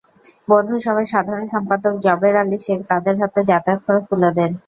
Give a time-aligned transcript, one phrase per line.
[0.47, 4.51] বন্ধুসভার সাধারণ সম্পাদক জবের আলী শেখ তাঁদের হাতে যাতায়াত খরচ তুলে দেন।